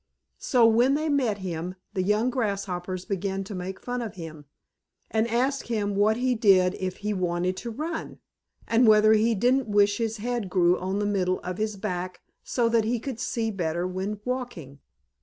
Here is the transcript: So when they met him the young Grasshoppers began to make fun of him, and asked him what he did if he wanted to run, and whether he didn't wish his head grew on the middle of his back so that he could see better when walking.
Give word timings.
So 0.39 0.65
when 0.65 0.95
they 0.95 1.09
met 1.09 1.37
him 1.45 1.75
the 1.93 2.01
young 2.01 2.31
Grasshoppers 2.31 3.05
began 3.05 3.43
to 3.43 3.53
make 3.53 3.79
fun 3.79 4.01
of 4.01 4.15
him, 4.15 4.45
and 5.11 5.27
asked 5.27 5.67
him 5.67 5.93
what 5.93 6.17
he 6.17 6.33
did 6.33 6.73
if 6.79 6.97
he 7.05 7.13
wanted 7.13 7.55
to 7.57 7.69
run, 7.69 8.17
and 8.67 8.87
whether 8.87 9.13
he 9.13 9.35
didn't 9.35 9.67
wish 9.67 9.99
his 9.99 10.17
head 10.17 10.49
grew 10.49 10.75
on 10.79 10.97
the 10.97 11.05
middle 11.05 11.39
of 11.41 11.59
his 11.59 11.75
back 11.75 12.21
so 12.43 12.67
that 12.67 12.83
he 12.83 12.97
could 12.99 13.19
see 13.19 13.51
better 13.51 13.85
when 13.85 14.19
walking. 14.25 14.79